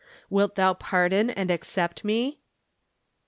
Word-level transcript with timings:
Wilt 0.31 0.55
thou 0.55 0.73
pardon 0.73 1.29
and 1.29 1.51
accept 1.51 2.03
me 2.03 2.39